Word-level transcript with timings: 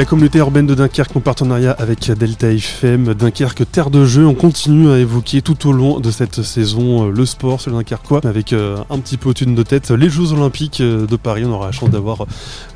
La 0.00 0.06
communauté 0.06 0.38
urbaine 0.38 0.66
de 0.66 0.74
Dunkerque 0.74 1.14
en 1.14 1.20
partenariat 1.20 1.72
avec 1.72 2.10
Delta 2.10 2.50
FM, 2.50 3.12
Dunkerque 3.12 3.70
Terre 3.70 3.90
de 3.90 4.06
Jeu, 4.06 4.26
on 4.26 4.32
continue 4.32 4.90
à 4.90 4.98
évoquer 4.98 5.42
tout 5.42 5.68
au 5.68 5.72
long 5.72 6.00
de 6.00 6.10
cette 6.10 6.40
saison 6.40 7.08
euh, 7.08 7.10
le 7.10 7.26
sport 7.26 7.60
sur 7.60 7.70
le 7.70 7.76
Dunkerquois 7.76 8.22
avec 8.24 8.54
euh, 8.54 8.78
un 8.88 8.98
petit 8.98 9.18
peu 9.18 9.28
au-dessus 9.28 9.44
de 9.44 9.50
nos 9.50 9.62
têtes 9.62 9.90
les 9.90 10.08
Jeux 10.08 10.32
Olympiques 10.32 10.80
euh, 10.80 11.06
de 11.06 11.16
Paris. 11.16 11.44
On 11.44 11.52
aura 11.52 11.66
la 11.66 11.72
chance 11.72 11.90
d'avoir 11.90 12.24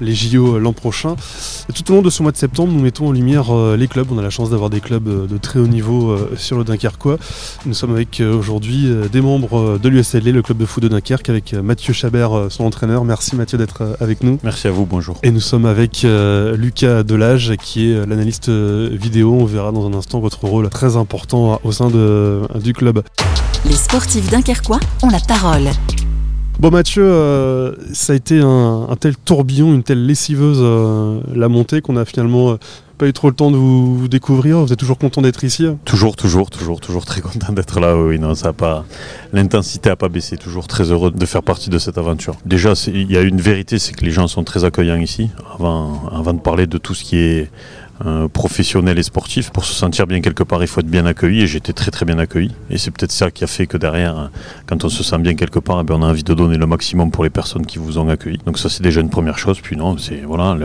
les 0.03 0.15
JO 0.15 0.59
l'an 0.59 0.75
prochain. 0.75 1.17
Et 1.71 1.73
tout 1.73 1.91
au 1.91 1.95
long 1.95 2.03
de 2.03 2.11
ce 2.11 2.23
mois 2.23 2.31
de 2.31 2.37
septembre, 2.37 2.75
nous 2.75 2.81
mettons 2.81 3.09
en 3.09 3.13
lumière 3.13 3.47
les 3.75 3.89
clubs. 3.89 4.09
On 4.13 4.19
a 4.19 4.23
la 4.23 4.29
chance 4.29 4.51
d'avoir 4.51 4.69
des 4.69 4.81
clubs 4.81 5.27
de 5.27 5.39
très 5.39 5.59
haut 5.59 5.67
niveau 5.67 6.15
sur 6.37 6.59
le 6.59 6.65
Dunkerquois. 6.65 7.17
Nous 7.65 7.73
sommes 7.73 7.95
avec 7.95 8.21
aujourd'hui 8.21 8.87
des 9.11 9.23
membres 9.23 9.79
de 9.79 9.89
l'USLD, 9.89 10.27
le 10.27 10.43
club 10.43 10.59
de 10.59 10.67
foot 10.67 10.83
de 10.83 10.89
Dunkerque, 10.89 11.31
avec 11.31 11.55
Mathieu 11.55 11.95
Chabert, 11.95 12.49
son 12.51 12.65
entraîneur. 12.65 13.03
Merci 13.07 13.35
Mathieu 13.35 13.57
d'être 13.57 13.97
avec 14.01 14.23
nous. 14.23 14.39
Merci 14.43 14.69
à 14.69 14.73
vous, 14.73 14.85
bonjour. 14.85 15.17
Et 15.23 15.31
nous 15.31 15.41
sommes 15.41 15.65
avec 15.65 16.07
Lucas 16.57 17.03
Delage, 17.15 17.55
qui 17.63 17.93
est 17.93 18.07
l'analyste 18.07 18.49
vidéo. 18.49 19.37
On 19.41 19.45
verra 19.45 19.71
dans 19.71 19.87
un 19.87 19.95
instant 19.95 20.19
votre 20.19 20.45
rôle 20.45 20.69
très 20.69 20.97
important 20.97 21.61
au 21.63 21.71
sein 21.71 21.89
de, 21.89 22.43
du 22.61 22.73
club. 22.73 23.03
Les 23.65 23.77
sportifs 23.77 24.29
dunkerquois 24.31 24.81
ont 25.03 25.11
la 25.11 25.21
parole. 25.21 25.69
Bon 26.59 26.71
Mathieu, 26.71 27.05
euh, 27.05 27.75
ça 27.93 28.15
a 28.15 28.17
été 28.17 28.41
un, 28.41 28.89
tel 28.99 29.17
tourbillon, 29.17 29.75
une 29.75 29.85
telle 29.85 30.05
lessiveuse 30.05 30.59
euh, 30.61 31.21
la 31.33 31.49
montée 31.49 31.81
qu'on 31.81 31.97
a 31.97 32.05
finalement 32.05 32.51
euh, 32.51 32.57
pas 32.95 33.07
eu 33.07 33.13
trop 33.13 33.29
le 33.29 33.35
temps 33.35 33.51
de 33.51 33.57
vous, 33.57 34.09
découvrir. 34.09 34.59
Vous 34.61 34.73
êtes 34.73 34.79
toujours 34.79 34.99
content 34.99 35.23
d'être 35.23 35.45
ici 35.45 35.67
Toujours, 35.85 36.17
toujours, 36.17 36.51
toujours, 36.51 36.81
toujours 36.81 37.05
très 37.05 37.21
content 37.21 37.53
d'être 37.53 37.81
là. 37.81 37.97
Oui, 37.97 38.19
non, 38.19 38.35
ça 38.35 38.53
pas, 38.53 38.85
l'intensité 39.33 39.91
a 39.91 39.97
pas 39.97 40.09
baissé. 40.09 40.37
Toujours 40.37 40.67
très 40.67 40.91
heureux 40.91 41.11
de 41.11 41.27
faire 41.27 41.43
partie 41.43 41.71
de 41.71 41.79
cette 41.79 41.99
aventure. 41.99 42.37
Déjà, 42.47 42.75
il 42.87 43.11
y 43.11 43.17
a 43.17 43.23
une 43.23 43.41
vérité, 43.41 43.79
c'est 43.79 43.93
que 43.93 44.05
les 44.05 44.11
gens 44.11 44.29
sont 44.29 44.45
très 44.45 44.65
accueillants 44.65 45.01
ici. 45.01 45.31
Avant, 45.55 46.09
avant 46.13 46.35
de 46.35 46.41
parler 46.41 46.67
de 46.67 46.79
tout 46.79 46.95
ce 46.95 47.05
qui 47.05 47.19
est 47.19 47.51
euh, 48.05 48.27
professionnel 48.27 48.99
et 48.99 49.05
sportif. 49.05 49.51
Pour 49.51 49.65
se 49.65 49.73
sentir 49.73 50.09
bien 50.09 50.21
quelque 50.21 50.43
part, 50.43 50.61
il 50.63 50.67
faut 50.67 50.81
être 50.81 50.89
bien 50.89 51.07
accueilli 51.07 51.43
et 51.43 51.47
j'étais 51.47 51.73
très 51.73 51.93
très 51.93 52.05
bien 52.05 52.19
accueilli. 52.19 52.51
Et 52.69 52.77
c'est 52.77 52.91
peut-être 52.91 53.13
ça 53.13 53.31
qui 53.31 53.45
a 53.45 53.47
fait 53.47 53.69
que 53.69 53.77
derrière, 53.77 54.19
hein, 54.19 54.31
quand 54.67 54.83
on 54.83 54.89
se 54.89 55.05
sent 55.05 55.19
bien 55.19 55.37
quelque 55.37 55.61
part, 55.61 55.79
eh 55.81 55.85
ben, 55.85 55.95
on 55.95 56.03
a 56.03 56.07
envie 56.07 56.25
de 56.25 56.35
donner 56.35 56.59
le 56.59 56.67
maximum 56.67 57.13
pour 57.13 57.23
les 57.23 57.31
personnes 57.31 57.65
qui 57.65 57.79
vous 57.79 57.97
ont 57.99 58.09
accueilli. 58.09 58.41
Donc 58.47 58.59
ça 58.59 58.69
c'est 58.69 58.83
déjà 58.83 59.01
une 59.01 59.11
première 59.11 59.39
chose. 59.39 59.61
Puis 59.61 59.77
non, 59.77 59.97
c'est 59.97 60.23
voilà, 60.27 60.59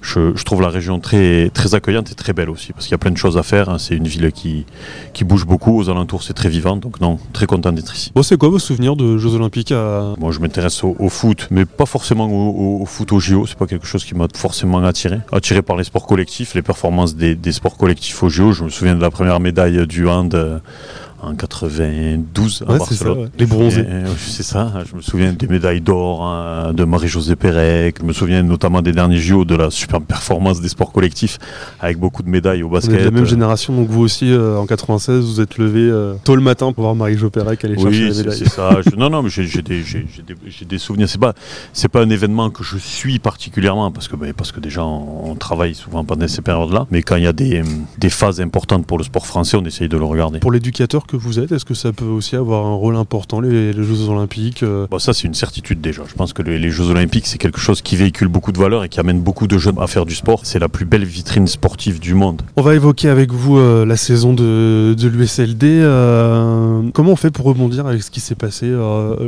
je, 0.00 0.40
trouve 0.44 0.62
la 0.62 0.68
région 0.68 1.00
très 1.00 1.50
très 1.50 1.59
accueillante 1.74 2.10
et 2.10 2.14
très 2.14 2.32
belle 2.32 2.50
aussi 2.50 2.72
parce 2.72 2.86
qu'il 2.86 2.92
y 2.92 2.94
a 2.94 2.98
plein 2.98 3.10
de 3.10 3.16
choses 3.16 3.36
à 3.36 3.42
faire. 3.42 3.68
Hein. 3.68 3.78
C'est 3.78 3.94
une 3.94 4.08
ville 4.08 4.30
qui 4.32 4.66
qui 5.12 5.24
bouge 5.24 5.46
beaucoup. 5.46 5.78
Aux 5.78 5.88
alentours, 5.90 6.22
c'est 6.22 6.34
très 6.34 6.48
vivant. 6.48 6.76
Donc 6.76 7.00
non, 7.00 7.18
très 7.32 7.46
content 7.46 7.72
d'être 7.72 7.94
ici. 7.94 8.12
Bon, 8.14 8.22
c'est 8.22 8.36
quoi 8.36 8.48
vos 8.48 8.58
souvenirs 8.58 8.96
de 8.96 9.18
Jeux 9.18 9.34
Olympiques 9.34 9.72
à... 9.72 10.14
Moi, 10.18 10.32
je 10.32 10.40
m'intéresse 10.40 10.82
au, 10.84 11.08
foot, 11.08 11.48
mais 11.50 11.64
pas 11.64 11.86
forcément 11.86 12.26
au, 12.26 12.84
foot 12.86 13.12
au 13.12 13.20
JO. 13.20 13.46
C'est 13.46 13.58
pas 13.58 13.66
quelque 13.66 13.86
chose 13.86 14.04
qui 14.04 14.14
m'a 14.14 14.26
forcément 14.34 14.78
attiré. 14.84 15.18
Attiré 15.32 15.62
par 15.62 15.76
les 15.76 15.84
sports 15.84 16.06
collectifs, 16.06 16.54
les 16.54 16.62
performances 16.62 17.14
des, 17.14 17.34
des 17.34 17.52
sports 17.52 17.76
collectifs 17.76 18.22
au 18.22 18.28
JO. 18.28 18.52
Je 18.52 18.64
me 18.64 18.68
souviens 18.68 18.94
de 18.94 19.02
la 19.02 19.10
première 19.10 19.40
médaille 19.40 19.86
du 19.86 20.08
hand 20.08 20.34
euh, 20.34 20.58
en 21.22 21.34
92 21.34 22.62
à 22.62 22.78
Barcelone. 22.78 23.30
Les 23.38 23.46
bronzés. 23.46 23.86
C'est 24.16 24.42
ça. 24.42 24.72
Je 24.90 24.96
me 24.96 25.02
souviens 25.02 25.32
des 25.32 25.46
médailles 25.46 25.80
d'or 25.80 26.24
hein, 26.24 26.72
de 26.72 26.84
Marie-Josée 26.84 27.36
Pérec. 27.36 27.98
Je 28.00 28.06
me 28.06 28.12
souviens 28.12 28.42
notamment 28.42 28.82
des 28.82 28.92
derniers 28.92 29.18
JO 29.18 29.44
de 29.44 29.54
la 29.54 29.70
superbe 29.70 30.04
performance 30.04 30.60
des 30.60 30.68
sports 30.68 30.92
collectifs 30.92 31.38
avec 31.80 31.98
beaucoup 31.98 32.22
de 32.22 32.28
médailles 32.28 32.62
au 32.62 32.68
basket. 32.68 32.90
Vous 32.90 32.96
êtes 32.96 33.04
de 33.04 33.10
la 33.10 33.14
même 33.14 33.26
génération, 33.26 33.74
donc 33.74 33.88
vous 33.88 34.00
aussi 34.00 34.32
euh, 34.32 34.58
en 34.58 34.66
96, 34.66 35.24
vous 35.24 35.40
êtes 35.40 35.58
levé 35.58 35.80
euh, 35.80 36.14
tôt 36.24 36.36
le 36.36 36.42
matin 36.42 36.72
pour 36.72 36.84
voir 36.84 36.94
Marie-Jo 36.94 37.30
Pérec 37.30 37.64
aller 37.64 37.78
chercher 37.78 38.08
les 38.08 38.16
médailles. 38.16 38.38
c'est 38.38 38.48
ça. 38.48 38.80
non, 38.96 39.10
non, 39.10 39.22
mais 39.22 39.30
j'ai 39.30 39.62
des, 39.62 39.82
des, 40.68 40.78
souvenirs. 40.78 41.08
C'est 41.08 41.20
pas, 41.20 41.34
c'est 41.72 41.88
pas 41.88 42.02
un 42.02 42.10
événement 42.10 42.50
que 42.50 42.64
je 42.64 42.78
suis 42.78 43.18
particulièrement 43.18 43.90
parce 43.90 44.08
que, 44.08 44.16
ben, 44.16 44.32
parce 44.32 44.52
que 44.52 44.60
déjà 44.60 44.84
on, 44.84 45.34
travaille 45.34 45.74
souvent 45.74 46.04
pendant 46.04 46.28
ces 46.28 46.42
périodes-là. 46.42 46.86
Mais 46.90 47.02
quand 47.02 47.16
il 47.16 47.24
y 47.24 47.26
a 47.26 47.32
des, 47.32 47.62
des 47.98 48.10
phases 48.10 48.40
importantes 48.40 48.86
pour 48.86 48.98
le 48.98 49.04
sport 49.04 49.26
français, 49.26 49.56
on 49.56 49.64
essaye 49.64 49.88
de 49.88 49.96
le 49.96 50.04
regarder. 50.04 50.38
Pour 50.38 50.52
l'éducateur 50.52 51.06
que 51.10 51.16
vous 51.16 51.40
êtes, 51.40 51.50
est-ce 51.50 51.64
que 51.64 51.74
ça 51.74 51.92
peut 51.92 52.04
aussi 52.04 52.36
avoir 52.36 52.66
un 52.66 52.74
rôle 52.74 52.94
important, 52.94 53.40
les, 53.40 53.72
Jeux 53.72 54.08
Olympiques 54.08 54.62
euh 54.62 54.86
bon, 54.88 54.98
Ça, 54.98 55.12
c'est 55.12 55.26
une 55.26 55.34
certitude 55.34 55.80
déjà. 55.80 56.02
Je 56.06 56.14
pense 56.14 56.32
que 56.32 56.42
les, 56.42 56.70
Jeux 56.70 56.88
Olympiques, 56.88 57.26
c'est 57.26 57.38
quelque 57.38 57.58
chose 57.58 57.82
qui 57.82 57.96
véhicule 57.96 58.28
beaucoup 58.28 58.52
de 58.52 58.58
valeurs 58.58 58.84
et 58.84 58.88
qui 58.88 59.00
amène 59.00 59.20
beaucoup 59.20 59.48
de 59.48 59.58
jeunes 59.58 59.78
à 59.80 59.88
faire 59.88 60.06
du 60.06 60.14
sport. 60.14 60.40
C'est 60.44 60.60
la 60.60 60.68
plus 60.68 60.84
belle 60.84 61.04
vitrine 61.04 61.48
sportive 61.48 61.98
du 61.98 62.14
monde. 62.14 62.42
On 62.56 62.62
va 62.62 62.74
évoquer 62.74 63.08
avec 63.08 63.32
vous 63.32 63.58
euh, 63.58 63.84
la 63.84 63.96
saison 63.96 64.32
de, 64.34 64.94
de 64.96 65.08
l'USLD. 65.08 65.64
Euh, 65.64 66.82
comment 66.94 67.12
on 67.12 67.16
fait 67.16 67.32
pour 67.32 67.46
rebondir 67.46 67.86
avec 67.86 68.02
ce 68.02 68.10
qui 68.10 68.20
s'est 68.20 68.36
passé 68.36 68.70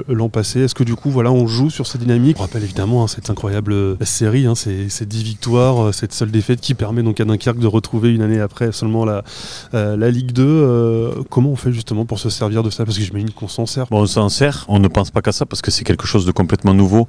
l'an 0.09 0.29
passé? 0.29 0.61
Est-ce 0.61 0.77
que 0.77 0.85
du 0.85 0.95
coup, 0.95 1.11
voilà, 1.11 1.33
on 1.33 1.49
joue 1.49 1.71
sur 1.71 1.89
cette 1.89 2.03
dynamique 2.03 2.37
On 2.39 2.43
rappelle 2.43 2.63
évidemment 2.63 3.03
hein, 3.03 3.09
cette 3.09 3.29
incroyable 3.29 3.97
série, 4.03 4.47
hein, 4.47 4.55
ces, 4.55 4.87
10 5.05 5.23
victoires, 5.25 5.93
cette 5.93 6.13
seule 6.13 6.31
défaite 6.31 6.61
qui 6.61 6.75
permet 6.75 7.03
donc 7.03 7.21
à 7.21 7.25
Dunkerque 7.25 7.59
de 7.59 7.67
retrouver 7.67 8.15
une 8.15 8.23
année 8.23 8.41
après 8.41 8.71
seulement 8.71 9.05
la, 9.05 9.25
la 9.73 10.11
Ligue 10.11 10.31
2. 10.31 11.25
comment 11.29 11.51
on 11.51 11.57
fait 11.57 11.72
justement 11.73 12.05
pour 12.05 12.19
se 12.19 12.31
servir 12.31 12.63
de 12.63 12.71
ça 12.71 12.85
Parce 12.85 12.99
que 12.99 13.05
j'imagine 13.05 13.31
qu'on 13.31 13.49
s'en 13.49 13.67
sert. 13.67 13.87
On 13.91 14.07
s'en 14.07 14.29
sert, 14.29 14.65
on 14.69 14.79
ne 14.79 14.89
pense 14.89 15.11
pas 15.11 15.23
qu'à 15.23 15.33
ça 15.33 15.47
parce 15.47 15.63
que 15.63 15.71
c'est 15.71 15.85
quelque 15.85 16.07
chose 16.07 16.27
de 16.27 16.33
complètement 16.33 16.75
nouveau. 16.75 17.09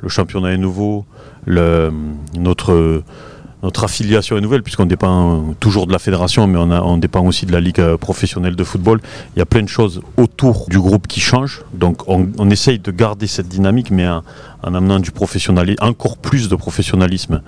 Le 0.00 0.08
championnat 0.08 0.52
est 0.52 0.58
nouveau, 0.58 1.04
notre, 1.46 3.02
affiliation 3.82 4.36
est 4.36 4.40
nouvelle 4.40 4.62
puisqu'on 4.62 4.86
dépend 4.86 5.54
toujours 5.60 5.86
de 5.86 5.92
la 5.92 5.98
fédération, 5.98 6.46
mais 6.46 6.58
on, 6.58 6.98
dépend 6.98 7.24
aussi 7.24 7.46
de 7.46 7.52
la 7.52 7.60
ligue 7.60 7.80
euh, 7.80 7.96
professionnelle 7.96 8.56
de 8.56 8.64
football. 8.64 9.00
Il 9.34 9.38
y 9.38 9.42
a 9.42 9.46
plein 9.46 9.62
de 9.62 9.68
choses 9.68 10.02
autour 10.16 10.66
du 10.68 10.78
groupe 10.78 11.06
qui 11.06 11.20
changent. 11.20 11.62
Donc 11.72 12.08
on, 12.08 12.28
on 12.38 12.50
essaye 12.50 12.78
de 12.78 12.90
garder 12.90 13.26
cette 13.26 13.48
dynamique, 13.48 13.90
mais 13.90 14.06
en, 14.08 14.22
en 14.62 14.74
amenant 14.74 14.98
du 14.98 15.10
professionnalisme, 15.10 15.82
encore 15.82 16.16
plus 16.16 16.48
de 16.48 16.56
professionnalisme 16.56 17.42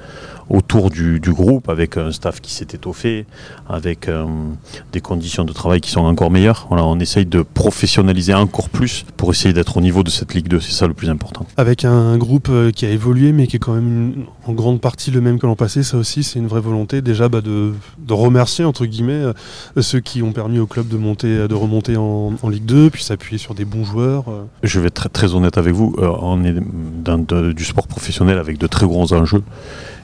autour 0.49 0.91
du, 0.91 1.21
groupe, 1.21 1.69
avec 1.69 1.97
un 1.97 2.13
staff 2.13 2.41
qui 2.41 2.53
s'est 2.53 2.69
étoffé, 2.73 3.27
avec 3.69 4.09
euh, 4.09 4.25
des 4.93 5.01
conditions 5.01 5.45
de 5.45 5.53
travail 5.53 5.81
qui 5.81 5.91
sont 5.91 6.01
encore 6.01 6.31
meilleures. 6.31 6.67
Voilà, 6.69 6.85
on 6.85 6.99
essaye 7.01 7.27
de 7.27 7.43
professionnaliser 7.43 8.33
encore 8.35 8.69
plus 8.69 9.05
pour 9.17 9.31
essayer 9.31 9.53
d'être 9.53 9.77
au 9.77 9.81
niveau 9.81 10.03
de 10.03 10.11
cette 10.11 10.35
Ligue 10.35 10.49
2, 10.49 10.61
c'est 10.61 10.73
ça 10.73 10.87
le 10.87 10.95
plus 10.95 11.11
important. 11.11 11.47
Avec 11.57 11.85
un 11.85 12.17
groupe 12.17 12.49
euh, 12.51 12.71
qui 12.71 12.87
a 12.87 12.91
évolué, 12.91 13.33
mais 13.33 13.47
qui 13.47 13.57
est 13.57 13.61
quand 13.61 13.75
même 13.75 14.27
en 14.47 14.53
grande 14.53 14.81
partie 14.81 15.11
le 15.11 15.21
même 15.21 15.39
que 15.39 15.47
l'an 15.47 15.57
passé, 15.57 15.83
ça 15.83 15.97
aussi 15.97 16.23
c'est 16.23 16.39
une 16.39 16.47
vraie 16.47 16.61
volonté 16.61 17.03
déjà 17.03 17.29
bah, 17.29 17.41
de, 17.41 17.73
remercier 18.09 18.65
entre 18.65 18.87
guillemets 18.87 19.13
euh, 19.13 19.83
ceux 19.83 20.01
qui 20.01 20.23
ont 20.23 20.33
permis 20.33 20.59
au 20.59 20.67
club 20.67 20.89
de 20.89 20.97
monter, 20.97 21.49
de 21.49 21.55
remonter 21.55 21.97
en, 21.97 22.35
Ligue 22.49 22.65
2, 22.67 22.91
puis 22.91 23.03
s'appuyer 23.03 23.39
sur 23.39 23.55
des 23.55 23.65
bons 23.65 23.85
joueurs. 23.85 24.25
Je 24.63 24.79
vais 24.79 24.87
être 24.87 24.95
très, 24.95 25.09
très 25.09 25.35
honnête 25.35 25.59
avec 25.59 25.75
vous, 25.75 25.97
on 25.99 26.45
est 26.45 26.55
dans 27.03 27.19
du 27.19 27.65
sport 27.65 27.89
professionnel 27.89 28.39
avec 28.39 28.59
de 28.59 28.69
très 28.69 28.87
gros 28.87 29.13
enjeux 29.13 29.43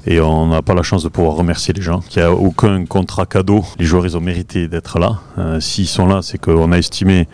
et 0.07 0.21
on 0.21 0.47
n'a 0.47 0.63
pas 0.63 0.75
la 0.75 0.83
chance 0.83 1.03
de 1.03 1.09
pouvoir 1.09 1.35
remercier 1.35 1.75
les 1.75 1.83
gens. 1.83 2.01
Il 2.15 2.19
n'y 2.19 2.25
a 2.25 2.33
aucun 2.33 2.85
contrat 2.87 3.27
cadeau. 3.27 3.65
Les 3.79 3.85
joueurs, 3.85 4.05
ils 4.07 4.17
ont 4.17 4.21
mérité 4.21 4.69
d'être 4.69 4.99
là. 4.99 5.21
Euh, 5.39 5.61
s'ils 5.61 5.87
sont 5.87 6.07
là, 6.07 6.21
c'est 6.23 6.39
qu'on 6.39 6.73
a 6.73 6.79
estimé 6.79 7.29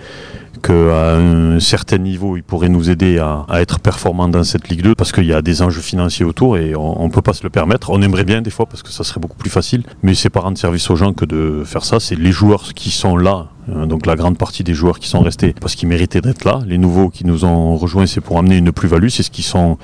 qu'à 0.63 1.17
un 1.17 1.61
certain 1.61 1.99
niveau, 1.99 2.37
ils 2.37 2.43
pourraient 2.43 2.69
nous 2.69 2.91
aider 2.91 3.19
à, 3.19 3.47
être 3.55 3.81
performants 3.81 4.29
dans 4.29 4.45
cette 4.45 4.69
Ligue 4.69 4.83
2 4.83 4.95
parce 4.95 5.13
qu'il 5.13 5.25
y 5.25 5.33
a 5.33 5.41
des 5.41 5.63
enjeux 5.63 5.81
financiers 5.81 6.25
autour 6.25 6.59
et 6.59 6.75
on 6.75 7.05
ne 7.05 7.13
peut 7.13 7.23
pas 7.23 7.33
se 7.33 7.43
le 7.43 7.51
permettre. 7.51 7.91
On 7.91 8.03
aimerait 8.03 8.25
bien 8.25 8.43
des 8.43 8.51
fois 8.51 8.67
parce 8.67 8.83
que 8.83 8.91
ça 8.91 9.05
serait 9.05 9.21
beaucoup 9.21 9.37
plus 9.37 9.51
facile, 9.51 9.85
mais 10.03 10.15
c'est 10.15 10.31
pas 10.31 10.41
rendre 10.41 10.59
service 10.59 10.91
aux 10.91 10.97
gens 10.97 11.13
que 11.13 11.25
de 11.25 11.63
faire 11.65 11.85
ça. 11.85 12.01
C'est 12.01 12.17
les 12.17 12.33
joueurs 12.33 12.75
qui 12.75 12.91
sont 12.91 13.17
là 13.17 13.49
euh, 13.71 13.87
donc 13.87 14.07
la 14.07 14.17
grande 14.17 14.39
partie 14.39 14.65
des 14.65 14.75
joueurs 14.75 14.99
qui 14.99 15.09
sont 15.09 15.21
restés 15.21 15.55
parce 15.61 15.75
qu'ils 15.75 15.89
méritaient 15.89 16.21
d'être 16.21 16.45
là. 16.45 16.61
Les 16.67 16.79
nouveaux 16.79 17.11
qui 17.11 17.27
nous 17.27 17.45
ont 17.45 17.77
rejoints, 17.77 18.07
c'est 18.07 18.21
pour 18.21 18.39
amener 18.39 18.57
une 18.57 18.73
plus-value, 18.73 19.09
c'est 19.09 19.23
ce 19.23 19.31
qu'ils 19.31 19.45
sont 19.45 19.79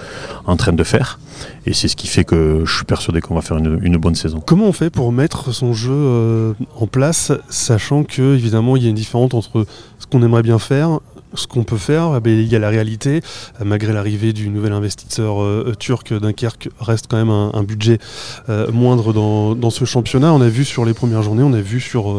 en 0.47 0.57
train 0.57 0.73
de 0.73 0.85
faire. 0.85 1.19
Et 1.67 1.73
c'est 1.73 1.89
ce 1.89 1.97
qui 1.97 2.07
fait 2.07 2.25
que 2.25 2.63
je 2.65 2.75
suis 2.75 2.85
persuadé 2.85 3.21
qu'on 3.21 3.35
va 3.35 3.43
faire 3.43 3.57
une, 3.57 3.97
bonne 3.97 4.15
saison. 4.15 4.41
Comment 4.45 4.67
on 4.67 4.73
fait 4.73 4.91
pour 4.91 5.13
mettre 5.13 5.53
son 5.53 5.73
jeu 5.73 5.93
euh, 5.93 6.53
en 6.79 6.87
place, 6.87 7.33
sachant 7.49 8.05
que 8.05 8.35
évidemment 8.35 8.77
il 8.77 8.83
y 8.83 8.87
a 8.87 8.91
une 8.91 8.95
différence 8.95 9.35
entre 9.35 9.67
ce 9.99 10.07
qu'on 10.07 10.23
aimerait 10.23 10.43
bien 10.43 10.59
faire 10.59 11.01
ce 11.35 11.47
qu'on 11.47 11.65
peut 11.65 11.77
faire, 11.77 12.15
eh 12.17 12.21
ben, 12.21 12.33
il 12.33 12.47
y 12.47 12.57
a 12.57 12.59
la 12.59 12.69
réalité. 12.69 13.21
Euh, 13.61 13.65
malgré 13.65 13.93
l'arrivée 13.93 14.33
du 14.33 14.49
nouvel 14.49 14.73
investisseur 14.73 15.43
euh, 15.43 15.75
turc, 15.79 16.13
Dunkerque 16.13 16.69
reste 16.81 17.07
quand 17.09 17.17
même 17.17 17.31
un, 17.31 17.63
budget 17.63 17.99
euh, 18.49 18.71
moindre 18.73 19.13
dans, 19.13 19.71
ce 19.71 19.85
championnat. 19.85 20.33
On 20.33 20.41
a 20.41 20.49
vu 20.49 20.65
sur 20.65 20.85
les 20.85 20.95
premières 20.95 21.23
journées, 21.23 21.43
on 21.43 21.53
a 21.53 21.61
vu 21.61 21.81
sur, 21.81 22.13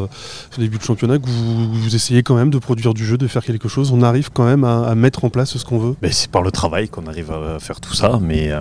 le 0.58 0.64
début 0.64 0.78
de 0.78 0.84
championnat 0.84 1.20
que 1.20 1.28
vous, 1.28 1.96
essayez 1.96 2.24
quand 2.24 2.36
même 2.36 2.50
de 2.50 2.58
produire 2.58 2.94
du 2.94 3.06
jeu, 3.06 3.18
de 3.18 3.28
faire 3.28 3.44
quelque 3.44 3.70
chose. 3.70 3.92
On 3.92 4.02
arrive 4.02 4.30
quand 4.34 4.46
même 4.46 4.64
à, 4.64 4.96
mettre 4.96 5.24
en 5.26 5.30
place 5.30 5.58
ce 5.58 5.66
qu'on 5.66 5.78
veut. 5.78 5.96
Ben, 6.02 6.12
c'est 6.12 6.30
par 6.30 6.42
le 6.42 6.52
travail 6.52 6.90
qu'on 6.90 7.08
arrive 7.08 7.32
à 7.32 7.60
faire 7.60 7.80
tout 7.80 7.94
ça, 7.94 8.20
mais 8.22 8.52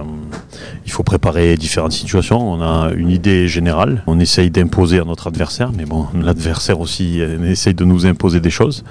il 0.84 0.92
faut 0.92 1.02
préparer 1.02 1.56
différentes 1.56 1.92
situations. 1.92 2.52
On 2.52 2.60
a 2.60 2.92
une 2.94 3.10
idée 3.10 3.48
générale, 3.48 4.02
on 4.06 4.20
essaye 4.20 4.50
d'imposer 4.50 5.00
à 5.00 5.04
notre 5.04 5.28
adversaire, 5.28 5.72
mais 5.72 5.84
bon, 5.84 6.06
l'adversaire 6.14 6.80
aussi 6.80 7.20
essaye 7.20 7.74
de 7.74 7.84
nous 7.84 8.06
imposer 8.06 8.40
des 8.40 8.50
choses 8.50 8.84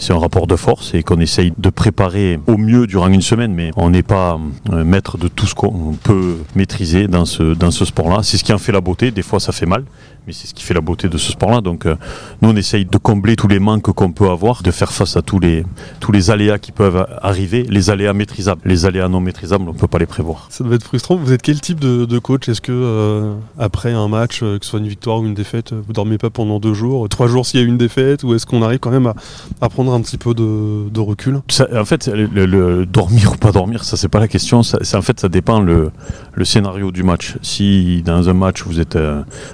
c'est 0.00 0.14
un 0.14 0.18
rapport 0.18 0.46
de 0.46 0.56
force 0.56 0.94
et 0.94 1.02
qu'on 1.02 1.20
essaye 1.20 1.52
de 1.58 1.68
préparer 1.68 2.40
au 2.46 2.56
mieux 2.56 2.86
durant 2.86 3.08
une 3.08 3.20
semaine, 3.20 3.52
mais 3.52 3.70
on 3.76 3.90
n'est 3.90 4.02
pas 4.02 4.40
euh, 4.72 4.82
maître 4.82 5.18
de 5.18 5.28
tout 5.28 5.46
ce 5.46 5.54
qu'on 5.54 5.94
peut 6.02 6.38
maîtriser 6.54 7.06
dans 7.06 7.26
ce, 7.26 7.54
dans 7.54 7.70
ce 7.70 7.84
sport-là. 7.84 8.20
C'est 8.22 8.38
ce 8.38 8.44
qui 8.44 8.52
en 8.54 8.58
fait 8.58 8.72
la 8.72 8.80
beauté. 8.80 9.10
Des 9.10 9.22
fois, 9.22 9.40
ça 9.40 9.52
fait 9.52 9.66
mal, 9.66 9.84
mais 10.26 10.32
c'est 10.32 10.46
ce 10.46 10.54
qui 10.54 10.62
fait 10.62 10.74
la 10.74 10.80
beauté 10.80 11.08
de 11.08 11.18
ce 11.18 11.32
sport-là. 11.32 11.60
Donc 11.60 11.86
euh, 11.86 11.96
nous, 12.42 12.50
on 12.50 12.56
essaye 12.56 12.84
de 12.84 12.98
combler 12.98 13.36
tous 13.36 13.48
les 13.48 13.58
manques 13.58 13.92
qu'on 13.92 14.12
peut 14.12 14.28
avoir, 14.28 14.62
de 14.62 14.70
faire 14.70 14.92
face 14.92 15.16
à 15.16 15.22
tous 15.22 15.38
les, 15.38 15.64
tous 16.00 16.12
les 16.12 16.30
aléas 16.30 16.58
qui 16.58 16.72
peuvent 16.72 17.06
arriver, 17.22 17.66
les 17.68 17.90
aléas 17.90 18.12
maîtrisables. 18.12 18.60
Les 18.64 18.86
aléas 18.86 19.08
non 19.08 19.20
maîtrisables, 19.20 19.64
on 19.68 19.72
ne 19.72 19.78
peut 19.78 19.86
pas 19.86 19.98
les 19.98 20.06
prévoir. 20.06 20.46
Ça 20.50 20.64
doit 20.64 20.74
être 20.74 20.84
frustrant. 20.84 21.16
Vous 21.16 21.32
êtes 21.32 21.42
quel 21.42 21.60
type 21.60 21.80
de, 21.80 22.18
coach? 22.18 22.48
Est-ce 22.48 22.60
que 22.60 22.72
euh, 22.72 23.34
après 23.58 23.92
un 23.92 24.08
match, 24.08 24.40
euh, 24.42 24.58
que 24.58 24.64
ce 24.64 24.70
soit 24.72 24.80
une 24.80 24.88
victoire 24.88 25.20
ou 25.20 25.26
une 25.26 25.34
défaite, 25.34 25.72
vous 25.72 25.92
dormez 25.92 26.18
pas 26.18 26.30
pendant 26.30 26.60
deux 26.60 26.74
jours, 26.74 27.08
trois 27.08 27.26
jours 27.26 27.46
s'il 27.46 27.60
y 27.60 27.62
a 27.62 27.66
une 27.66 27.78
défaite, 27.78 28.24
ou 28.24 28.34
est-ce 28.34 28.46
qu'on 28.46 28.62
arrive 28.62 28.78
quand 28.78 28.90
même 28.90 29.12
à, 29.60 29.68
prendre 29.68 29.92
un 29.92 30.00
petit 30.00 30.18
peu 30.18 30.34
de, 30.34 31.00
recul? 31.00 31.40
En 31.74 31.84
fait, 31.84 32.08
le, 32.08 32.84
dormir 32.84 33.32
ou 33.32 33.36
pas 33.36 33.52
dormir, 33.52 33.84
ça 33.84 33.96
c'est 33.96 34.08
pas 34.08 34.20
la 34.20 34.28
question. 34.28 34.62
Ça, 34.62 34.78
en 34.98 35.02
fait, 35.02 35.20
ça 35.20 35.28
dépend 35.28 35.60
le, 35.60 35.90
le 36.34 36.44
scénario 36.44 36.90
du 36.90 37.02
match. 37.02 37.36
Si 37.42 38.02
dans 38.02 38.28
un 38.28 38.34
match 38.34 38.62
vous 38.64 38.80
êtes 38.80 38.98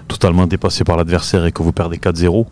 totalement 0.09 0.47
dépassé 0.57 0.85
par 0.85 0.97
l'adversaire 0.97 1.45
et 1.45 1.53
que 1.53 1.63
vous 1.63 1.73
perdez 1.73 1.99
4-0, 1.99 2.47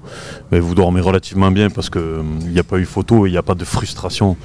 mais 0.53 0.61
vous 0.61 0.75
dormez 0.75 1.01
relativement 1.01 1.51
bien 1.51 1.71
parce 1.71 1.89
qu'il 1.89 2.03
n'y 2.03 2.51
hum, 2.51 2.59
a 2.59 2.63
pas 2.63 2.77
eu 2.77 2.85
photo 2.85 3.25
et 3.25 3.31
il 3.31 3.33
n'y 3.33 3.39
a 3.39 3.43
pas 3.43 3.55
de 3.55 3.65
frustration. 3.65 4.37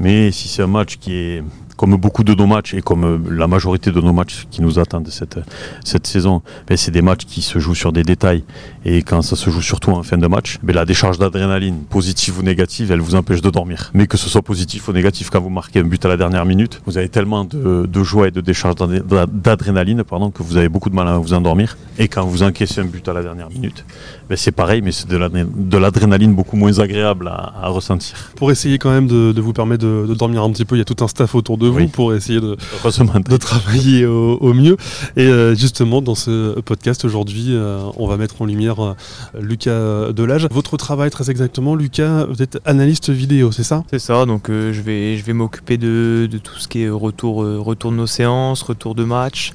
Mais 0.00 0.32
si 0.32 0.48
c'est 0.48 0.62
un 0.62 0.68
match 0.68 0.96
qui 0.98 1.14
est 1.14 1.44
comme 1.78 1.94
beaucoup 1.94 2.24
de 2.24 2.34
nos 2.34 2.46
matchs 2.46 2.74
et 2.74 2.82
comme 2.82 3.04
euh, 3.04 3.18
la 3.30 3.46
majorité 3.46 3.92
de 3.92 4.00
nos 4.00 4.12
matchs 4.12 4.46
qui 4.50 4.60
nous 4.62 4.80
attendent 4.80 5.08
cette, 5.08 5.38
cette 5.84 6.08
saison, 6.08 6.42
ben, 6.66 6.76
c'est 6.76 6.90
des 6.90 7.02
matchs 7.02 7.24
qui 7.24 7.40
se 7.40 7.60
jouent 7.60 7.76
sur 7.76 7.92
des 7.92 8.02
détails. 8.02 8.42
Et 8.84 9.02
quand 9.02 9.22
ça 9.22 9.36
se 9.36 9.48
joue 9.48 9.62
surtout 9.62 9.92
en 9.92 10.02
fin 10.02 10.18
de 10.18 10.26
match, 10.26 10.58
ben, 10.64 10.74
la 10.74 10.84
décharge 10.84 11.18
d'adrénaline, 11.18 11.84
positive 11.88 12.40
ou 12.40 12.42
négative, 12.42 12.90
elle 12.90 13.00
vous 13.00 13.14
empêche 13.14 13.42
de 13.42 13.50
dormir. 13.50 13.92
Mais 13.94 14.08
que 14.08 14.16
ce 14.16 14.28
soit 14.28 14.42
positif 14.42 14.88
ou 14.88 14.92
négatif, 14.92 15.30
quand 15.30 15.40
vous 15.40 15.50
marquez 15.50 15.78
un 15.78 15.84
but 15.84 16.04
à 16.04 16.08
la 16.08 16.16
dernière 16.16 16.44
minute, 16.44 16.82
vous 16.84 16.98
avez 16.98 17.08
tellement 17.08 17.44
de, 17.44 18.02
joie 18.02 18.26
et 18.26 18.32
de 18.32 18.40
décharge 18.40 18.74
d'adrénaline 18.74 20.02
que 20.02 20.42
vous 20.42 20.56
avez 20.56 20.68
beaucoup 20.68 20.90
de 20.90 20.96
mal 20.96 21.06
à 21.06 21.16
vous 21.16 21.32
endormir. 21.32 21.78
Et 21.96 22.08
quand 22.08 22.24
vous 22.24 22.42
encaissez 22.42 22.80
un 22.80 22.86
but 22.86 23.06
à 23.08 23.12
la 23.12 23.22
dernière 23.22 23.50
minute, 23.50 23.84
ben, 24.28 24.36
c'est 24.36 24.50
pareil, 24.50 24.82
mais 24.82 24.90
c'est 24.90 25.08
de 25.08 25.78
l'adrénaline 25.78 26.34
beaucoup 26.34 26.56
moins 26.56 26.76
agréable 26.80 27.28
à, 27.28 27.68
ressentir. 27.68 28.32
Pour 28.34 28.50
essayer 28.50 28.78
quand 28.78 28.90
même 28.90 29.06
de, 29.06 29.40
vous 29.40 29.52
permettre 29.52 29.84
de, 29.84 30.06
de 30.08 30.14
dormir 30.14 30.42
un 30.42 30.50
petit 30.50 30.64
peu, 30.64 30.74
il 30.74 30.78
y 30.78 30.82
a 30.82 30.84
tout 30.84 31.04
un 31.04 31.08
staff 31.08 31.36
autour 31.36 31.56
de 31.68 31.80
vous 31.80 31.88
pour 31.88 32.14
essayer 32.14 32.40
de, 32.40 32.56
de 32.56 33.36
travailler 33.36 34.06
au, 34.06 34.52
mieux. 34.54 34.76
Et 35.16 35.26
euh, 35.26 35.54
justement, 35.54 36.02
dans 36.02 36.14
ce 36.14 36.58
podcast 36.60 37.04
aujourd'hui, 37.04 37.46
euh, 37.48 37.82
on 37.96 38.06
va 38.06 38.16
mettre 38.16 38.42
en 38.42 38.46
lumière 38.46 38.80
euh, 38.84 38.94
Lucas 39.38 40.12
Delage. 40.12 40.48
Votre 40.50 40.76
travail, 40.76 41.10
très 41.10 41.30
exactement, 41.30 41.74
Lucas, 41.74 42.24
vous 42.26 42.42
êtes 42.42 42.58
analyste 42.64 43.10
vidéo, 43.10 43.52
c'est 43.52 43.62
ça? 43.62 43.84
C'est 43.90 43.98
ça, 43.98 44.24
donc 44.26 44.48
je 44.48 44.80
vais, 44.80 45.16
je 45.16 45.24
vais 45.24 45.32
m'occuper 45.32 45.76
de, 45.76 46.28
de, 46.30 46.38
tout 46.38 46.58
ce 46.58 46.68
qui 46.68 46.82
est 46.82 46.88
retour, 46.88 47.36
retour 47.64 47.90
de 47.90 47.96
nos 47.96 48.06
séances, 48.06 48.62
retour 48.62 48.94
de 48.94 49.04
match, 49.04 49.52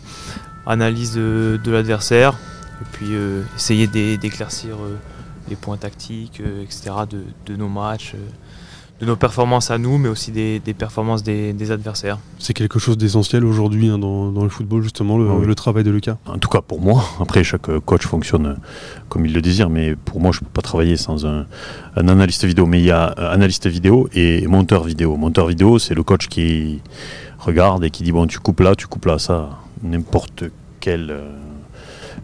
analyse 0.65 1.15
de, 1.15 1.59
l'adversaire, 1.65 2.37
et 2.81 2.85
puis 2.91 3.07
essayer 3.55 3.87
d'éclaircir 3.87 4.77
les 5.49 5.55
points 5.55 5.77
tactiques, 5.77 6.41
etc., 6.61 6.91
de, 7.09 7.23
de, 7.45 7.57
nos 7.57 7.69
matchs 7.69 8.15
de 8.99 9.05
nos 9.05 9.15
performances 9.15 9.71
à 9.71 9.77
nous, 9.77 9.97
mais 9.97 10.07
aussi 10.07 10.31
des, 10.31 10.59
performances 10.77 11.23
des, 11.23 11.71
adversaires. 11.71 12.19
C'est 12.39 12.53
quelque 12.53 12.79
chose 12.79 12.97
d'essentiel 12.97 13.43
aujourd'hui 13.43 13.89
hein, 13.89 13.97
dans, 13.97 14.43
le 14.43 14.49
football, 14.49 14.81
justement, 14.81 15.17
le, 15.17 15.45
le, 15.45 15.55
travail 15.55 15.83
de 15.83 15.91
Lucas 15.91 16.17
En 16.25 16.37
tout 16.37 16.49
cas 16.49 16.61
pour 16.61 16.81
moi. 16.81 17.03
Après, 17.19 17.43
chaque 17.43 17.79
coach 17.79 18.05
fonctionne 18.05 18.57
comme 19.09 19.25
il 19.25 19.33
le 19.33 19.41
désire, 19.41 19.69
mais 19.69 19.95
pour 19.95 20.19
moi, 20.19 20.31
je 20.31 20.39
ne 20.39 20.45
peux 20.45 20.51
pas 20.53 20.61
travailler 20.61 20.97
sans 20.97 21.25
un, 21.25 21.45
analyste 21.95 22.45
vidéo. 22.45 22.65
Mais 22.65 22.79
il 22.79 22.85
y 22.85 22.91
a 22.91 23.05
analyste 23.05 23.67
vidéo 23.67 24.07
et 24.13 24.45
monteur 24.47 24.83
vidéo. 24.83 25.17
Monteur 25.17 25.47
vidéo, 25.47 25.79
c'est 25.79 25.95
le 25.95 26.03
coach 26.03 26.27
qui 26.27 26.81
regarde 27.39 27.83
et 27.83 27.89
qui 27.89 28.03
dit, 28.03 28.11
bon, 28.11 28.27
tu 28.27 28.39
coupes 28.39 28.61
là, 28.61 28.75
tu 28.75 28.87
coupes 28.87 29.05
là, 29.05 29.19
ça, 29.19 29.49
n'importe 29.81 30.45
quel... 30.79 31.11
Euh, 31.11 31.31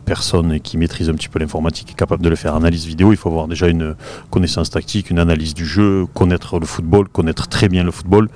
personne 0.06 0.60
qui 0.60 0.78
maîtrise 0.78 1.10
un 1.10 1.14
petit 1.14 1.30
peu 1.30 1.40
l'informatique 1.40 1.92
est 1.92 1.96
capable 1.96 2.24
de 2.24 2.30
le 2.30 2.36
faire. 2.36 2.56
Analyse 2.56 2.86
vidéo, 2.86 3.12
il 3.12 3.18
faut 3.18 3.30
avoir 3.30 3.48
déjà 3.48 3.68
une 3.68 3.96
connaissance 4.30 4.70
tactique, 4.70 5.10
une 5.10 5.20
analyse 5.20 5.54
du 5.54 5.66
jeu, 5.66 6.06
connaître 6.14 6.60
le 6.60 6.66
football, 6.66 7.08
connaître 7.10 7.48
très 7.48 7.70
bien 7.70 7.84
le 7.84 7.92
football, 7.92 8.30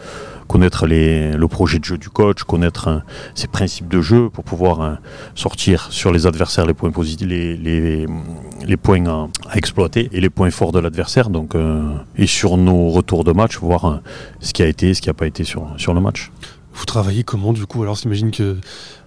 connaître 0.48 0.86
le 0.88 1.46
projet 1.48 1.80
de 1.80 1.86
jeu 1.86 1.98
du 1.98 2.10
coach, 2.10 2.44
connaître 2.44 3.02
ses 3.36 3.48
principes 3.48 3.88
de 3.88 4.02
jeu 4.02 4.30
pour 4.30 4.44
pouvoir 4.44 4.82
hein, 4.82 5.00
sortir 5.36 5.88
sur 5.92 6.12
les 6.12 6.28
adversaires 6.28 6.66
les 6.66 6.74
points 6.74 6.92
positifs, 6.92 7.28
les, 7.28 8.78
points 8.78 9.06
à, 9.06 9.58
exploiter 9.58 10.10
et 10.12 10.22
les 10.22 10.30
points 10.30 10.52
forts 10.52 10.72
de 10.72 10.80
l'adversaire. 10.80 11.30
Donc, 11.30 11.56
euh, 11.56 11.82
et 12.18 12.28
sur 12.28 12.58
nos 12.58 12.90
retours 12.90 13.24
de 13.24 13.32
match, 13.32 13.58
voir 13.58 13.86
hein, 13.86 14.02
ce 14.40 14.54
qui 14.54 14.64
a 14.64 14.68
été, 14.68 14.94
ce 14.94 15.02
qui 15.02 15.10
n'a 15.10 15.14
pas 15.14 15.28
été 15.28 15.44
sur 15.44 15.94
le 15.94 16.02
match. 16.02 16.32
Vous 16.74 16.86
travaillez 16.86 17.24
comment 17.24 17.54
du 17.54 17.66
coup? 17.66 17.84
Alors 17.84 17.96
j'imagine 17.96 18.32
que 18.32 18.58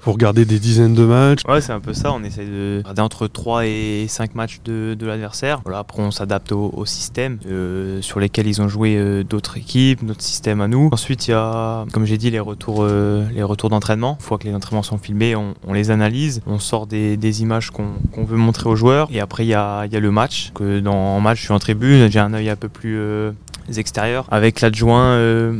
vous 0.06 0.12
regardez 0.12 0.44
des 0.44 0.60
dizaines 0.60 0.94
de 0.94 1.04
matchs. 1.04 1.40
Ouais, 1.48 1.60
c'est 1.60 1.72
un 1.72 1.80
peu 1.80 1.92
ça. 1.92 2.12
On 2.12 2.22
essaie 2.22 2.46
de 2.46 2.78
regarder 2.78 3.02
entre 3.02 3.26
3 3.26 3.66
et 3.66 4.06
5 4.08 4.36
matchs 4.36 4.60
de, 4.64 4.96
l'adversaire. 5.00 5.60
Voilà, 5.64 5.80
après, 5.80 6.00
on 6.00 6.12
s'adapte 6.12 6.52
au, 6.52 6.84
système 6.86 7.38
euh, 7.46 8.00
sur 8.02 8.20
lesquels 8.20 8.46
ils 8.46 8.62
ont 8.62 8.68
joué 8.68 8.96
euh, 8.96 9.24
d'autres 9.24 9.56
équipes, 9.56 10.02
notre 10.02 10.22
système 10.22 10.60
à 10.60 10.68
nous. 10.68 10.90
Ensuite, 10.92 11.26
il 11.26 11.32
y 11.32 11.34
a, 11.34 11.84
comme 11.92 12.04
j'ai 12.04 12.18
dit, 12.18 12.30
les 12.30 12.38
retours, 12.38 12.82
euh, 12.82 13.26
retours 13.42 13.68
d'entraînement. 13.68 14.16
Une 14.20 14.24
fois 14.24 14.38
que 14.38 14.46
les 14.46 14.54
entraînements 14.54 14.84
sont 14.84 14.98
filmés, 14.98 15.34
on, 15.34 15.72
les 15.72 15.90
analyse. 15.90 16.40
On 16.46 16.60
sort 16.60 16.86
des, 16.86 17.42
images 17.42 17.70
qu'on 17.70 18.24
veut 18.24 18.36
montrer 18.36 18.68
aux 18.68 18.76
joueurs. 18.76 19.08
Et 19.10 19.18
après, 19.18 19.44
il 19.44 19.48
y 19.48 19.54
a, 19.54 19.86
le 19.90 20.10
match. 20.12 20.52
Que 20.54 20.78
dans 20.78 21.16
le 21.16 21.22
match, 21.22 21.38
je 21.38 21.44
suis 21.44 21.52
en 21.52 21.58
tribune, 21.58 22.08
j'ai 22.08 22.20
un 22.20 22.32
œil 22.32 22.48
un 22.48 22.56
peu 22.56 22.68
plus 22.68 22.96
extérieurs, 23.74 24.26
avec 24.30 24.60
l'adjoint 24.60 25.18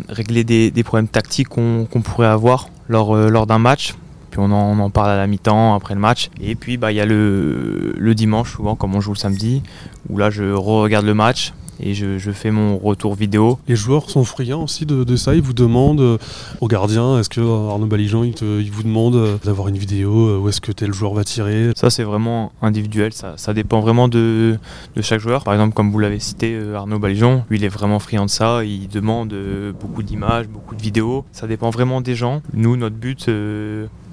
régler 0.08 0.44
des, 0.44 0.82
problèmes 0.84 1.08
tactiques 1.08 1.48
qu'on 1.48 1.86
pourrait 2.04 2.26
avoir 2.26 2.68
lors, 2.88 3.16
lors 3.16 3.46
d'un 3.46 3.58
match 3.58 3.94
on 4.38 4.52
en, 4.52 4.90
parle 4.90 5.10
à 5.10 5.16
la 5.16 5.26
mi-temps 5.26 5.74
après 5.74 5.94
le 5.94 6.00
match. 6.00 6.30
Et 6.40 6.54
puis 6.54 6.76
bah 6.76 6.92
il 6.92 6.96
y 6.96 7.00
a 7.00 7.06
le, 7.06 7.94
le 7.96 8.14
dimanche 8.14 8.54
souvent 8.54 8.76
comme 8.76 8.94
on 8.94 9.00
joue 9.00 9.12
le 9.12 9.18
samedi 9.18 9.62
où 10.08 10.18
là 10.18 10.30
je 10.30 10.44
re-regarde 10.44 11.06
le 11.06 11.14
match 11.14 11.52
et 11.81 11.94
je, 11.94 12.31
fais 12.31 12.50
mon 12.50 12.78
retour 12.78 13.14
vidéo. 13.14 13.58
Les 13.69 13.76
joueurs 13.76 14.11
sont 14.11 14.25
friands 14.25 14.64
aussi 14.64 14.87
de, 14.87 15.17
ça, 15.17 15.34
ils 15.34 15.43
vous 15.43 15.52
demandent 15.52 16.00
euh, 16.00 16.19
au 16.61 16.69
gardien, 16.69 17.19
est-ce 17.19 17.31
que 17.31 17.40
euh, 17.40 17.70
Arnaud 17.70 17.87
Balijan 17.87 18.25
il, 18.25 18.70
vous 18.70 18.82
demande 18.82 19.17
euh, 19.17 19.37
d'avoir 19.44 19.69
une 19.69 19.78
vidéo, 19.78 20.40
où 20.40 20.49
est-ce 20.49 20.61
que 20.61 20.73
tel 20.73 20.93
joueur 20.93 21.14
va 21.14 21.25
tirer? 21.25 21.70
Ça 21.76 21.90
c'est 21.90 22.02
vraiment 22.02 22.52
individuel, 22.62 23.12
ça, 23.12 23.55
dépend 23.55 23.81
vraiment 23.81 24.08
de, 24.08 24.58
chaque 25.00 25.20
joueur. 25.20 25.44
Par 25.44 25.55
exemple 25.55 25.75
comme 25.75 25.90
vous 25.90 25.99
l'avez 25.99 26.20
cité, 26.20 26.58
Arnaud 26.75 26.99
Balijan, 26.99 27.44
lui 27.50 27.58
il 27.58 27.64
est 27.64 27.69
vraiment 27.69 27.99
friand 27.99 28.26
de 28.26 28.31
ça, 28.31 28.64
il 28.64 28.88
demande 28.88 29.34
beaucoup 29.81 30.02
d'images, 30.02 30.49
beaucoup 30.49 30.75
de 30.75 30.82
vidéos, 30.82 31.25
ça 31.32 31.46
dépend 31.46 31.70
vraiment 31.70 32.00
des 32.00 32.14
gens. 32.14 32.43
Nous 32.52 32.76
notre 32.76 32.96
but 32.96 33.28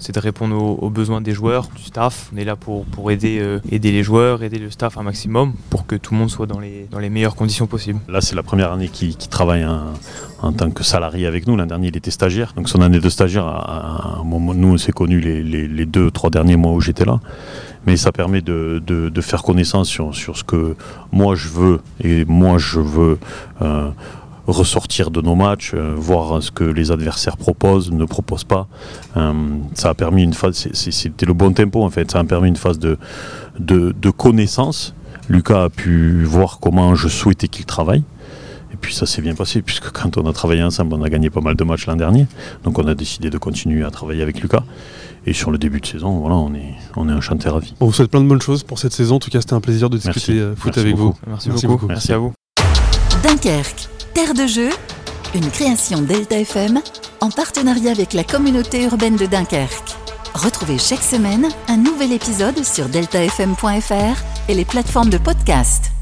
c'est 0.03 0.13
de 0.13 0.19
répondre 0.19 0.55
aux, 0.55 0.89
besoins 0.89 1.21
des 1.21 1.31
joueurs, 1.31 1.69
du 1.75 1.83
staff. 1.83 2.29
On 2.33 2.37
est 2.37 2.43
là 2.43 2.57
pour, 2.57 2.85
pour 2.85 3.09
aider, 3.09 3.59
aider 3.71 3.91
les 3.91 4.03
joueurs, 4.03 4.43
aider 4.43 4.59
le 4.59 4.69
staff 4.69 4.97
un 4.97 5.03
maximum 5.03 5.53
pour 5.69 5.87
que 5.87 5.95
tout 5.95 6.13
le 6.13 6.19
monde 6.19 6.29
soit 6.29 6.45
dans 6.45 6.59
les, 6.59 6.87
dans 6.91 6.99
les 6.99 7.09
meilleures 7.09 7.35
conditions 7.35 7.67
possible. 7.67 7.99
Là, 8.09 8.19
c'est 8.19 8.35
la 8.35 8.43
première 8.43 8.73
année 8.73 8.89
qu'il 8.89 9.15
travaille 9.15 9.65
en 10.43 10.51
tant 10.51 10.69
que 10.71 10.83
salarié 10.83 11.25
avec 11.25 11.47
nous. 11.47 11.55
L'an 11.55 11.65
dernier, 11.65 11.87
il 11.87 11.97
était 11.97 12.11
stagiaire. 12.11 12.53
Donc, 12.55 12.67
son 12.67 12.81
année 12.81 12.99
de 12.99 13.09
stagiaire, 13.09 13.45
à, 13.47 14.19
un 14.19 14.23
moment, 14.23 14.53
nous, 14.53 14.73
on 14.73 14.77
s'est 14.77 14.91
connus 14.91 15.21
les, 15.21 15.85
deux, 15.85 16.11
trois 16.11 16.29
derniers 16.29 16.57
mois 16.57 16.73
où 16.73 16.81
j'étais 16.81 17.05
là. 17.05 17.19
Mais 17.85 17.95
ça 17.97 18.11
permet 18.11 18.41
de, 18.41 18.81
faire 19.21 19.41
connaissance 19.41 19.87
sur, 19.87 20.13
ce 20.13 20.43
que 20.43 20.75
moi 21.11 21.35
je 21.35 21.47
veux 21.47 21.79
et 22.03 22.25
moi 22.25 22.57
je 22.57 22.79
veux 22.79 23.17
euh, 23.61 23.89
ressortir 24.47 25.11
de 25.11 25.21
nos 25.21 25.35
matchs, 25.35 25.73
euh, 25.73 25.93
voir 25.95 26.41
ce 26.43 26.51
que 26.51 26.63
les 26.63 26.91
adversaires 26.91 27.37
proposent, 27.37 27.91
ne 27.91 28.05
proposent 28.05 28.43
pas. 28.43 28.67
Euh, 29.17 29.33
ça 29.73 29.89
a 29.89 29.93
permis 29.93 30.23
une 30.23 30.33
phase, 30.33 30.67
c'était 30.73 31.25
le 31.25 31.33
bon 31.33 31.53
tempo 31.53 31.83
en 31.83 31.89
fait, 31.89 32.11
ça 32.11 32.19
a 32.19 32.23
permis 32.23 32.49
une 32.49 32.55
phase 32.55 32.79
de, 32.79 32.97
de 33.59 34.09
connaissance 34.09 34.93
Lucas 35.29 35.63
a 35.63 35.69
pu 35.69 36.23
voir 36.23 36.59
comment 36.59 36.95
je 36.95 37.07
souhaitais 37.07 37.47
qu'il 37.47 37.65
travaille. 37.65 38.03
Et 38.73 38.75
puis 38.75 38.93
ça 38.93 39.05
s'est 39.05 39.21
bien 39.21 39.35
passé, 39.35 39.61
puisque 39.61 39.91
quand 39.91 40.17
on 40.17 40.27
a 40.27 40.33
travaillé 40.33 40.63
ensemble, 40.63 40.95
on 40.95 41.03
a 41.03 41.09
gagné 41.09 41.29
pas 41.29 41.41
mal 41.41 41.55
de 41.55 41.63
matchs 41.63 41.85
l'an 41.85 41.95
dernier. 41.95 42.27
Donc 42.63 42.79
on 42.79 42.87
a 42.87 42.95
décidé 42.95 43.29
de 43.29 43.37
continuer 43.37 43.83
à 43.83 43.91
travailler 43.91 44.23
avec 44.23 44.41
Lucas. 44.41 44.63
Et 45.25 45.33
sur 45.33 45.51
le 45.51 45.57
début 45.57 45.79
de 45.79 45.85
saison, 45.85 46.19
voilà, 46.19 46.35
on 46.35 46.53
est, 46.53 46.73
on 46.97 47.07
est 47.07 47.13
enchanté 47.13 47.47
ravi. 47.47 47.75
On 47.79 47.85
vous 47.85 47.93
souhaite 47.93 48.09
plein 48.09 48.19
de 48.19 48.27
bonnes 48.27 48.41
choses 48.41 48.63
pour 48.63 48.79
cette 48.79 48.91
saison. 48.91 49.15
En 49.15 49.19
tout 49.19 49.29
cas, 49.29 49.39
c'était 49.39 49.53
un 49.53 49.61
plaisir 49.61 49.89
de 49.89 49.97
discuter 49.97 50.33
euh, 50.33 50.55
foot 50.55 50.77
avec 50.77 50.95
vous. 50.95 51.13
Merci, 51.27 51.67
beaucoup. 51.67 51.87
Merci 51.87 52.11
à 52.11 52.17
vous. 52.17 52.33
Dunkerque, 53.23 53.87
terre 54.13 54.33
de 54.33 54.45
jeu, 54.45 54.69
une 55.33 55.49
création 55.49 56.01
Delta 56.01 56.39
FM 56.39 56.79
en 57.21 57.29
partenariat 57.29 57.91
avec 57.91 58.13
la 58.13 58.23
communauté 58.23 58.83
urbaine 58.83 59.15
de 59.15 59.25
Dunkerque. 59.25 59.95
Retrouvez 60.35 60.77
chaque 60.77 61.03
semaine 61.03 61.49
un 61.67 61.77
nouvel 61.77 62.11
épisode 62.11 62.63
sur 62.63 62.89
deltafm.fr 62.89 64.49
et 64.49 64.53
les 64.53 64.65
plateformes 64.65 65.09
de 65.09 65.17
podcast. 65.17 65.92